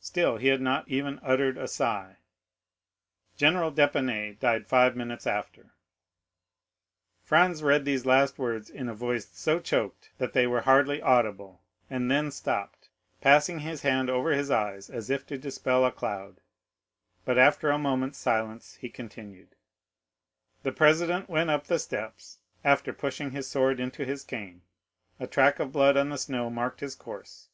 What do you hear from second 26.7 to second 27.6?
his course.